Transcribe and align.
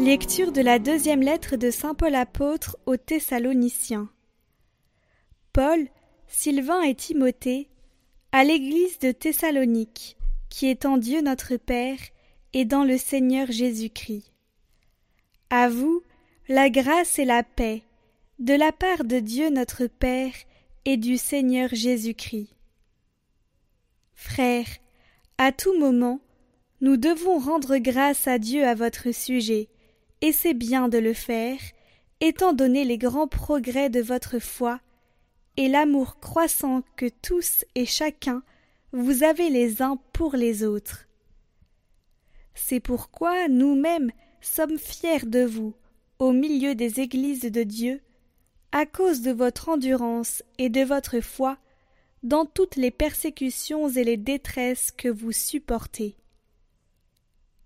Lecture 0.00 0.50
de 0.50 0.62
la 0.62 0.78
deuxième 0.78 1.20
lettre 1.20 1.56
de 1.56 1.70
Saint 1.70 1.94
Paul 1.94 2.14
apôtre 2.14 2.78
aux 2.86 2.96
Thessaloniciens. 2.96 4.08
Paul, 5.52 5.88
Sylvain 6.26 6.80
et 6.80 6.94
Timothée, 6.94 7.68
à 8.32 8.42
l'église 8.42 8.98
de 9.00 9.12
Thessalonique, 9.12 10.16
qui 10.48 10.68
est 10.68 10.86
en 10.86 10.96
Dieu 10.96 11.20
notre 11.20 11.56
Père 11.56 11.98
et 12.54 12.64
dans 12.64 12.82
le 12.82 12.96
Seigneur 12.96 13.52
Jésus-Christ. 13.52 14.32
À 15.50 15.68
vous, 15.68 16.02
la 16.48 16.70
grâce 16.70 17.18
et 17.18 17.26
la 17.26 17.42
paix, 17.42 17.82
de 18.38 18.54
la 18.54 18.72
part 18.72 19.04
de 19.04 19.18
Dieu 19.18 19.50
notre 19.50 19.86
Père 19.86 20.32
et 20.86 20.96
du 20.96 21.18
Seigneur 21.18 21.68
Jésus-Christ. 21.74 22.48
Frères, 24.14 24.78
à 25.36 25.52
tout 25.52 25.78
moment, 25.78 26.20
nous 26.80 26.96
devons 26.96 27.38
rendre 27.38 27.76
grâce 27.76 28.26
à 28.26 28.38
Dieu 28.38 28.66
à 28.66 28.74
votre 28.74 29.12
sujet, 29.12 29.68
et 30.20 30.32
c'est 30.32 30.54
bien 30.54 30.88
de 30.88 30.98
le 30.98 31.14
faire, 31.14 31.58
étant 32.20 32.52
donné 32.52 32.84
les 32.84 32.98
grands 32.98 33.28
progrès 33.28 33.90
de 33.90 34.00
votre 34.00 34.38
foi 34.38 34.80
et 35.56 35.68
l'amour 35.68 36.20
croissant 36.20 36.82
que 36.96 37.08
tous 37.22 37.64
et 37.74 37.86
chacun 37.86 38.42
vous 38.92 39.22
avez 39.22 39.50
les 39.50 39.82
uns 39.82 39.98
pour 40.12 40.34
les 40.34 40.64
autres. 40.64 41.06
C'est 42.54 42.80
pourquoi 42.80 43.48
nous-mêmes 43.48 44.10
sommes 44.40 44.78
fiers 44.78 45.26
de 45.26 45.44
vous, 45.44 45.74
au 46.18 46.32
milieu 46.32 46.74
des 46.74 47.00
églises 47.00 47.42
de 47.42 47.62
Dieu, 47.62 48.00
à 48.72 48.86
cause 48.86 49.22
de 49.22 49.30
votre 49.30 49.68
endurance 49.68 50.42
et 50.58 50.68
de 50.68 50.82
votre 50.82 51.20
foi 51.20 51.58
dans 52.22 52.44
toutes 52.44 52.76
les 52.76 52.90
persécutions 52.90 53.88
et 53.88 54.04
les 54.04 54.16
détresses 54.16 54.90
que 54.90 55.08
vous 55.08 55.32
supportez. 55.32 56.16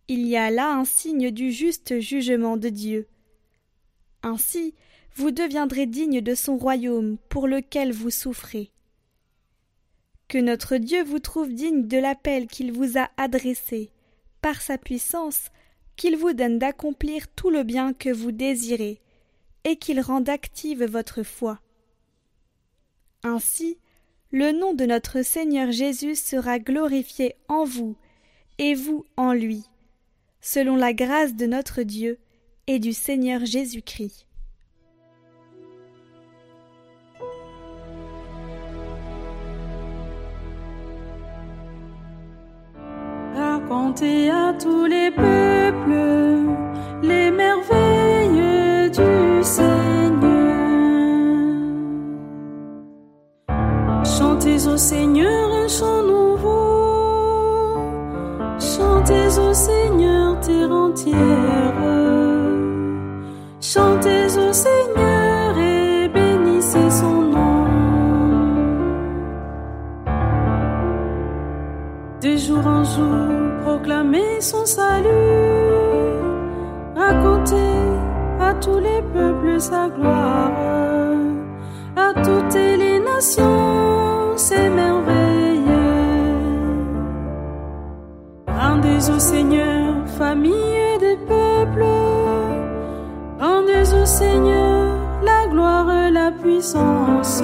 Il 0.06 0.26
y 0.26 0.36
a 0.36 0.50
là 0.50 0.70
un 0.70 0.84
signe 0.84 1.30
du 1.30 1.50
juste 1.50 1.98
jugement 1.98 2.58
de 2.58 2.68
Dieu. 2.68 3.08
Ainsi, 4.22 4.74
vous 5.14 5.30
deviendrez 5.30 5.86
digne 5.86 6.20
de 6.20 6.34
son 6.34 6.58
royaume 6.58 7.16
pour 7.30 7.48
lequel 7.48 7.90
vous 7.90 8.10
souffrez. 8.10 8.70
Que 10.28 10.36
notre 10.36 10.76
Dieu 10.76 11.02
vous 11.04 11.20
trouve 11.20 11.54
digne 11.54 11.88
de 11.88 11.96
l'appel 11.96 12.48
qu'il 12.48 12.70
vous 12.70 12.98
a 12.98 13.08
adressé, 13.16 13.92
par 14.42 14.60
sa 14.60 14.76
puissance, 14.76 15.50
qu'il 15.96 16.18
vous 16.18 16.34
donne 16.34 16.58
d'accomplir 16.58 17.28
tout 17.28 17.48
le 17.48 17.62
bien 17.62 17.94
que 17.94 18.10
vous 18.10 18.32
désirez, 18.32 19.00
et 19.64 19.76
qu'il 19.76 20.00
rende 20.00 20.28
active 20.28 20.84
votre 20.84 21.22
foi. 21.22 21.60
Ainsi, 23.22 23.78
le 24.30 24.52
nom 24.52 24.74
de 24.74 24.84
notre 24.84 25.22
Seigneur 25.22 25.72
Jésus 25.72 26.16
sera 26.16 26.58
glorifié 26.58 27.36
en 27.48 27.64
vous, 27.64 27.96
et 28.58 28.74
vous 28.74 29.06
en 29.16 29.32
lui 29.32 29.64
selon 30.44 30.76
la 30.76 30.92
grâce 30.92 31.34
de 31.34 31.46
notre 31.46 31.82
Dieu 31.82 32.18
et 32.66 32.78
du 32.78 32.92
Seigneur 32.92 33.46
Jésus-Christ. 33.46 34.26
Racontez 43.34 44.28
à 44.28 44.52
tous 44.62 44.84
les 44.84 45.10
peuples 45.10 46.46
les 47.02 47.30
merveilles 47.30 48.90
du 48.90 49.42
Seigneur. 49.42 50.04
Chantez 54.04 54.66
au 54.66 54.76
Seigneur 54.76 55.52
un 55.54 55.68
chant 55.68 56.02
nouveau. 56.02 56.63
Entière. 60.52 61.72
Chantez 63.60 64.26
au 64.38 64.52
Seigneur 64.52 65.58
et 65.58 66.08
bénissez 66.08 66.90
son 66.90 67.22
nom. 67.22 67.66
De 72.20 72.36
jour 72.36 72.66
en 72.66 72.84
jour, 72.84 73.64
proclamez 73.64 74.40
son 74.40 74.66
salut. 74.66 75.08
Racontez 76.96 77.82
à 78.40 78.54
tous 78.54 78.78
les 78.78 79.02
peuples 79.12 79.60
sa 79.60 79.88
gloire. 79.88 80.52
À 81.96 82.12
toutes 82.14 82.54
les 82.54 83.00
nations 83.00 84.36
ses 84.36 84.68
merveilles. 84.68 85.60
Rendez 88.46 89.10
au 89.10 89.18
Seigneur 89.18 89.73
des 90.32 91.16
peuples, 91.28 91.84
rendez 93.38 93.92
au 93.92 94.06
Seigneur 94.06 94.96
la 95.22 95.46
gloire 95.48 95.90
et 95.92 96.10
la 96.10 96.30
puissance. 96.30 97.42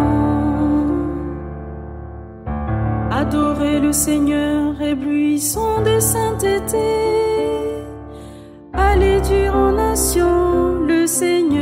Adorez 3.11 3.79
le 3.79 3.91
Seigneur, 3.91 4.79
éblouissons 4.81 5.81
de 5.83 5.99
sainteté. 5.99 6.77
Allez 8.73 9.21
dire 9.21 9.55
aux 9.55 9.71
nations, 9.71 10.85
le 10.87 11.07
Seigneur 11.07 11.56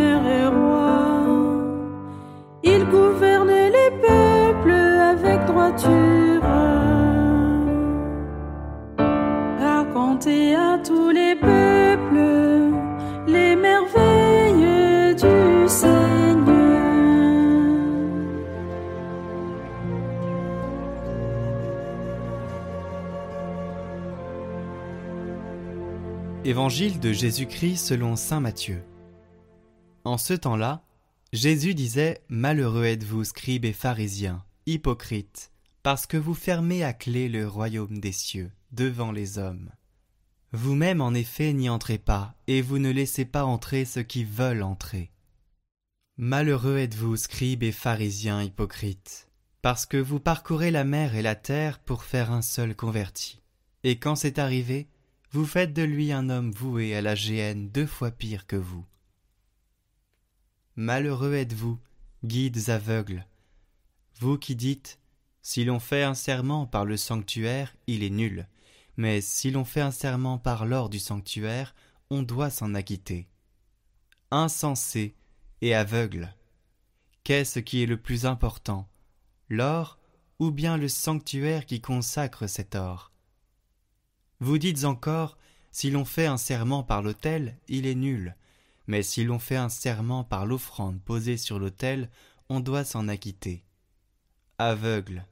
Évangile 26.46 27.00
de 27.00 27.12
Jésus-Christ 27.12 27.78
selon 27.78 28.16
Saint 28.16 28.40
Matthieu. 28.40 28.84
En 30.04 30.18
ce 30.18 30.34
temps-là, 30.34 30.84
Jésus 31.34 31.74
disait 31.74 32.22
Malheureux 32.30 32.86
êtes-vous, 32.86 33.24
scribes 33.24 33.66
et 33.66 33.74
pharisiens, 33.74 34.46
hypocrites, 34.68 35.52
parce 35.86 36.08
que 36.08 36.18
vous 36.18 36.34
fermez 36.34 36.84
à 36.84 36.94
clé 36.94 37.30
le 37.30 37.48
royaume 37.48 38.00
des 38.00 38.12
cieux 38.12 38.52
devant 38.72 39.12
les 39.12 39.38
hommes. 39.38 39.70
Vous-même 40.52 41.00
en 41.00 41.14
effet 41.14 41.54
n'y 41.54 41.70
entrez 41.70 42.00
pas, 42.00 42.34
et 42.48 42.64
vous 42.64 42.80
ne 42.80 42.90
laissez 42.90 43.24
pas 43.24 43.46
entrer 43.46 43.86
ceux 43.86 44.02
qui 44.02 44.24
veulent 44.24 44.64
entrer. 44.64 45.12
Malheureux 46.18 46.78
êtes-vous, 46.78 47.18
scribes 47.18 47.62
et 47.62 47.72
pharisiens 47.72 48.42
hypocrites, 48.42 49.30
parce 49.62 49.86
que 49.86 49.98
vous 49.98 50.20
parcourez 50.20 50.72
la 50.72 50.86
mer 50.86 51.14
et 51.14 51.22
la 51.22 51.36
terre 51.36 51.78
pour 51.78 52.04
faire 52.04 52.32
un 52.32 52.42
seul 52.42 52.76
converti. 52.76 53.44
Et 53.84 54.00
quand 54.00 54.16
c'est 54.16 54.40
arrivé, 54.40 54.88
vous 55.30 55.46
faites 55.46 55.74
de 55.74 55.84
lui 55.84 56.12
un 56.12 56.32
homme 56.32 56.52
voué 56.52 56.96
à 56.96 57.04
la 57.04 57.14
géhenne 57.14 57.70
deux 57.70 57.86
fois 57.86 58.10
pire 58.10 58.48
que 58.48 58.56
vous. 58.56 58.88
Malheureux 60.76 61.36
êtes-vous, 61.36 61.78
guides 62.24 62.72
aveugles, 62.72 63.28
vous 64.20 64.40
qui 64.40 64.56
dites 64.56 64.98
Si 65.48 65.64
l'on 65.64 65.80
fait 65.80 66.02
un 66.02 66.16
serment 66.16 66.66
par 66.66 66.86
le 66.86 66.98
sanctuaire, 66.98 67.76
il 67.86 68.02
est 68.02 68.10
nul, 68.10 68.48
mais 68.98 69.22
si 69.22 69.52
l'on 69.52 69.64
fait 69.64 69.80
un 69.80 69.92
serment 69.92 70.40
par 70.40 70.66
l'or 70.66 70.90
du 70.90 70.98
sanctuaire, 70.98 71.76
on 72.10 72.24
doit 72.24 72.50
s'en 72.50 72.74
acquitter. 72.74 73.30
Insensé 74.32 75.14
et 75.62 75.76
aveugle, 75.76 76.34
qu'est-ce 77.24 77.60
qui 77.60 77.84
est 77.84 77.86
le 77.86 78.02
plus 78.02 78.26
important, 78.26 78.90
l'or 79.48 80.00
ou 80.40 80.50
bien 80.50 80.78
le 80.78 80.90
sanctuaire 80.90 81.68
qui 81.68 81.80
consacre 81.80 82.48
cet 82.48 82.74
or? 82.74 83.12
Vous 84.40 84.58
dites 84.58 84.84
encore 84.84 85.38
Si 85.70 85.92
l'on 85.92 86.06
fait 86.06 86.26
un 86.26 86.38
serment 86.38 86.82
par 86.82 87.04
l'autel, 87.04 87.60
il 87.68 87.86
est 87.86 87.94
nul, 87.94 88.36
mais 88.88 89.04
si 89.04 89.24
l'on 89.24 89.38
fait 89.38 89.58
un 89.58 89.70
serment 89.70 90.24
par 90.24 90.48
l'offrande 90.48 91.00
posée 91.04 91.38
sur 91.38 91.60
l'autel, 91.60 92.10
on 92.50 92.62
doit 92.62 92.84
s'en 92.84 93.08
acquitter. 93.08 93.64
Aveugle. 94.58 95.24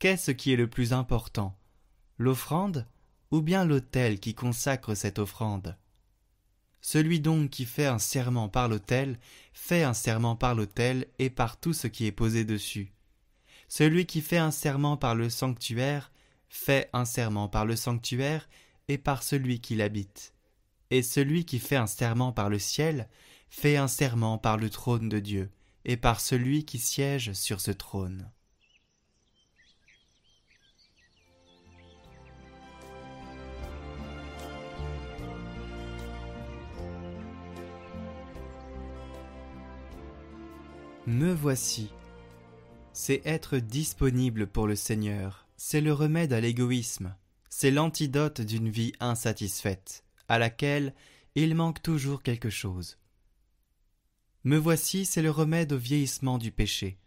Qu'est-ce 0.00 0.30
qui 0.30 0.50
est 0.50 0.56
le 0.56 0.66
plus 0.66 0.94
important? 0.94 1.54
L'offrande 2.16 2.86
ou 3.30 3.42
bien 3.42 3.66
l'autel 3.66 4.18
qui 4.18 4.34
consacre 4.34 4.94
cette 4.94 5.18
offrande? 5.18 5.76
Celui 6.80 7.20
donc 7.20 7.50
qui 7.50 7.66
fait 7.66 7.84
un 7.84 7.98
serment 7.98 8.48
par 8.48 8.66
l'autel 8.66 9.18
fait 9.52 9.82
un 9.82 9.92
serment 9.92 10.36
par 10.36 10.54
l'autel 10.54 11.06
et 11.18 11.28
par 11.28 11.60
tout 11.60 11.74
ce 11.74 11.86
qui 11.86 12.06
est 12.06 12.12
posé 12.12 12.46
dessus. 12.46 12.94
Celui 13.68 14.06
qui 14.06 14.22
fait 14.22 14.38
un 14.38 14.50
serment 14.50 14.96
par 14.96 15.14
le 15.14 15.28
sanctuaire 15.28 16.10
fait 16.48 16.88
un 16.94 17.04
serment 17.04 17.50
par 17.50 17.66
le 17.66 17.76
sanctuaire 17.76 18.48
et 18.88 18.96
par 18.96 19.22
celui 19.22 19.60
qui 19.60 19.76
l'habite. 19.76 20.32
Et 20.88 21.02
celui 21.02 21.44
qui 21.44 21.58
fait 21.58 21.76
un 21.76 21.86
serment 21.86 22.32
par 22.32 22.48
le 22.48 22.58
ciel 22.58 23.06
fait 23.50 23.76
un 23.76 23.86
serment 23.86 24.38
par 24.38 24.56
le 24.56 24.70
trône 24.70 25.10
de 25.10 25.18
Dieu 25.18 25.50
et 25.84 25.98
par 25.98 26.20
celui 26.20 26.64
qui 26.64 26.78
siège 26.78 27.34
sur 27.34 27.60
ce 27.60 27.70
trône. 27.70 28.30
Me 41.10 41.32
voici. 41.32 41.90
C'est 42.92 43.20
être 43.24 43.58
disponible 43.58 44.46
pour 44.46 44.68
le 44.68 44.76
Seigneur, 44.76 45.48
c'est 45.56 45.80
le 45.80 45.92
remède 45.92 46.32
à 46.32 46.40
l'égoïsme, 46.40 47.16
c'est 47.48 47.72
l'antidote 47.72 48.40
d'une 48.40 48.68
vie 48.68 48.92
insatisfaite, 49.00 50.04
à 50.28 50.38
laquelle 50.38 50.94
il 51.34 51.56
manque 51.56 51.82
toujours 51.82 52.22
quelque 52.22 52.48
chose. 52.48 52.96
Me 54.44 54.56
voici, 54.56 55.04
c'est 55.04 55.20
le 55.20 55.32
remède 55.32 55.72
au 55.72 55.78
vieillissement 55.78 56.38
du 56.38 56.52
péché, 56.52 57.00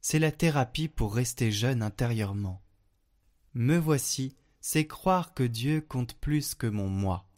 c'est 0.00 0.18
la 0.18 0.32
thérapie 0.32 0.88
pour 0.88 1.14
rester 1.14 1.52
jeune 1.52 1.84
intérieurement. 1.84 2.60
Me 3.54 3.78
voici, 3.78 4.34
c'est 4.60 4.88
croire 4.88 5.34
que 5.34 5.44
Dieu 5.44 5.80
compte 5.80 6.14
plus 6.14 6.56
que 6.56 6.66
mon 6.66 6.88
moi. 6.88 7.28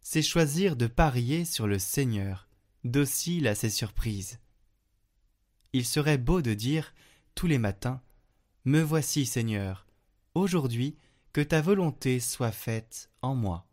C'est 0.00 0.22
choisir 0.22 0.74
de 0.74 0.86
parier 0.86 1.44
sur 1.44 1.66
le 1.66 1.78
Seigneur, 1.78 2.48
docile 2.82 3.46
à 3.46 3.54
ses 3.54 3.68
surprises. 3.68 4.38
Il 5.72 5.84
serait 5.84 6.18
beau 6.18 6.42
de 6.42 6.54
dire, 6.54 6.94
tous 7.34 7.46
les 7.46 7.58
matins, 7.58 8.02
Me 8.64 8.80
voici 8.80 9.26
Seigneur, 9.26 9.86
aujourd'hui 10.34 10.96
que 11.32 11.40
ta 11.40 11.60
volonté 11.60 12.20
soit 12.20 12.52
faite 12.52 13.10
en 13.22 13.34
moi. 13.34 13.66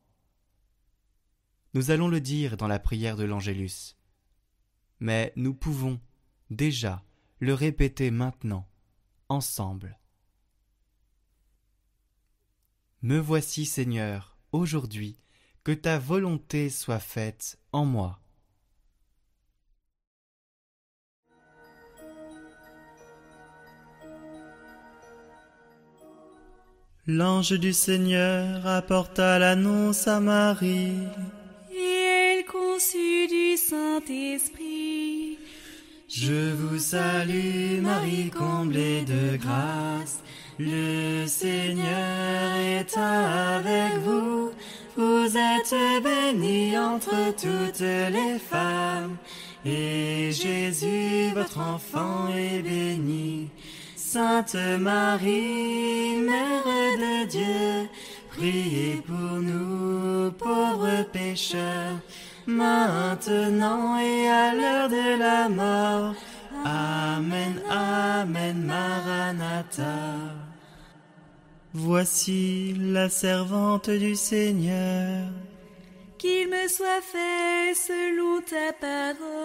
Nous 1.74 1.92
allons 1.92 2.08
le 2.08 2.22
dire 2.22 2.58
dans 2.58 2.68
la 2.68 2.80
prière 2.80 3.18
de 3.18 3.24
l'Angélus. 3.24 3.98
Mais 5.00 5.34
nous 5.36 5.54
pouvons, 5.54 6.00
déjà, 6.50 7.04
le 7.40 7.54
répéter 7.54 8.12
maintenant, 8.12 8.68
ensemble. 9.30 10.00
Me 13.02 13.20
voici 13.20 13.66
Seigneur, 13.66 14.38
aujourd'hui, 14.52 15.20
que 15.64 15.72
ta 15.72 16.00
volonté 16.00 16.70
soit 16.70 17.00
faite 17.00 17.60
en 17.72 17.86
moi. 17.86 18.22
L'ange 27.08 27.52
du 27.52 27.72
Seigneur 27.72 28.66
apporta 28.66 29.38
l'annonce 29.38 30.08
à 30.08 30.20
Marie. 30.20 30.98
Et 31.72 32.40
elle 32.40 32.46
conçut 32.46 33.28
du 33.28 33.56
Saint-Esprit. 33.58 35.38
Je 36.10 36.52
vous 36.54 36.80
salue 36.80 37.80
Marie 37.80 38.32
comblée 38.32 39.04
de 39.04 39.38
grâce. 39.38 40.24
Le 40.58 41.28
Seigneur 41.28 42.56
est 42.58 42.98
avec 42.98 44.00
vous. 44.04 44.50
Vous 44.98 45.38
êtes 45.38 45.76
bénie 46.04 46.76
entre 46.76 47.36
toutes 47.36 47.82
les 47.82 48.40
femmes. 48.40 49.18
Et 49.64 50.32
Jésus, 50.32 51.30
votre 51.36 51.60
enfant, 51.60 52.30
est 52.36 52.64
béni. 52.64 53.52
Sainte 54.16 54.56
Marie, 54.80 56.16
Mère 56.22 56.64
de 56.64 57.26
Dieu, 57.26 57.90
priez 58.30 59.02
pour 59.06 59.42
nous 59.42 60.32
pauvres 60.32 61.04
pécheurs, 61.12 62.00
maintenant 62.48 64.00
et 64.00 64.30
à 64.30 64.54
l'heure 64.54 64.88
de 64.88 65.20
la 65.20 65.50
mort. 65.50 66.16
Amen, 66.64 67.62
Amen, 67.70 68.64
Maranatha. 68.66 69.84
Voici 71.74 72.74
la 72.80 73.10
servante 73.10 73.90
du 73.90 74.16
Seigneur. 74.16 75.28
Qu'il 76.18 76.48
me 76.48 76.70
soit 76.70 77.02
fait 77.02 77.74
selon 77.76 78.40
ta 78.40 78.72
parole. 78.80 79.45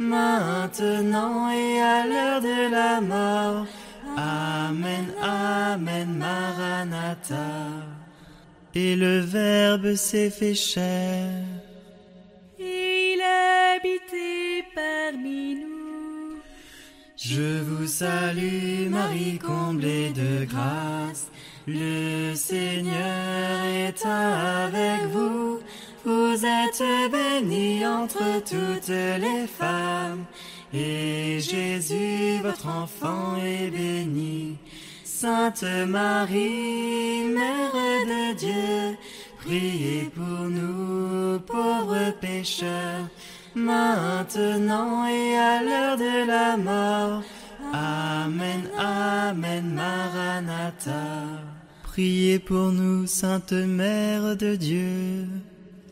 maintenant 0.00 1.50
et 1.50 1.80
à 1.80 2.06
l'heure 2.06 2.40
de 2.40 2.70
la 2.70 3.00
mort. 3.00 3.66
Amen, 4.16 5.06
Amen, 5.22 6.08
Maranatha. 6.18 7.36
Et 8.74 8.96
le 8.96 9.20
Verbe 9.20 9.94
s'est 9.94 10.30
fait 10.30 10.54
chair. 10.54 11.28
Et 12.58 13.14
il 13.14 13.20
a 13.20 13.76
habité 13.76 14.64
parmi 14.74 15.56
nous. 15.56 16.38
Je 17.16 17.60
vous 17.60 17.86
salue, 17.86 18.88
Marie 18.88 19.38
comblée 19.38 20.10
de 20.10 20.44
grâce. 20.46 21.28
Le 21.66 22.34
Seigneur 22.34 23.64
est 23.66 24.04
avec 24.06 25.06
vous. 25.12 25.39
Êtes 26.70 27.10
bénie 27.10 27.84
entre 27.84 28.40
toutes 28.48 28.88
les 28.88 29.46
femmes, 29.48 30.24
et 30.72 31.40
Jésus, 31.40 32.38
votre 32.42 32.68
enfant, 32.68 33.34
est 33.44 33.70
béni. 33.70 34.56
Sainte 35.02 35.64
Marie, 35.88 37.24
Mère 37.24 37.72
de 38.06 38.34
Dieu, 38.36 38.96
priez 39.38 40.12
pour 40.14 40.48
nous 40.48 41.40
pauvres 41.40 42.12
pécheurs, 42.20 43.08
maintenant 43.56 45.06
et 45.06 45.36
à 45.36 45.62
l'heure 45.64 45.96
de 45.96 46.26
la 46.28 46.56
mort. 46.56 47.22
Amen, 47.72 48.62
Amen, 48.78 49.74
Maranatha. 49.74 51.02
Priez 51.82 52.38
pour 52.38 52.70
nous, 52.70 53.08
Sainte 53.08 53.54
Mère 53.54 54.36
de 54.36 54.54
Dieu 54.54 55.26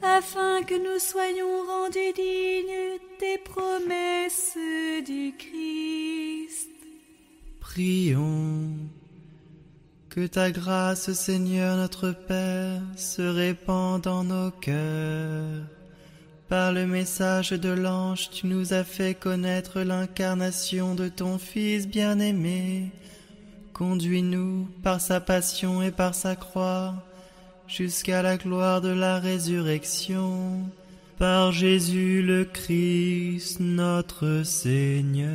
afin 0.03 0.63
que 0.63 0.75
nous 0.75 0.99
soyons 0.99 1.67
rendus 1.67 2.13
dignes 2.15 2.99
des 3.21 3.39
promesses 3.39 4.57
du 5.07 5.35
Christ. 5.37 6.71
Prions. 7.61 8.71
Que 10.09 10.27
ta 10.27 10.51
grâce, 10.51 11.13
Seigneur 11.13 11.77
notre 11.77 12.11
Père, 12.11 12.83
se 12.97 13.23
répande 13.23 14.03
dans 14.03 14.25
nos 14.25 14.51
cœurs. 14.51 15.65
Par 16.49 16.73
le 16.73 16.87
message 16.87 17.51
de 17.51 17.69
l'ange, 17.69 18.31
tu 18.31 18.47
nous 18.47 18.73
as 18.73 18.85
fait 18.85 19.15
connaître 19.15 19.81
l'incarnation 19.81 20.95
de 20.95 21.09
ton 21.09 21.39
Fils 21.39 21.87
bien-aimé. 21.87 22.91
Conduis-nous 23.75 24.67
par 24.83 25.01
sa 25.01 25.21
passion 25.21 25.83
et 25.83 25.93
par 25.93 26.15
sa 26.15 26.35
croix 26.37 26.95
jusqu'à 27.69 28.23
la 28.23 28.37
gloire 28.37 28.81
de 28.81 28.89
la 28.89 29.19
résurrection, 29.19 30.63
par 31.19 31.53
Jésus 31.53 32.23
le 32.23 32.45
Christ 32.45 33.61
notre 33.61 34.43
Seigneur. 34.45 35.29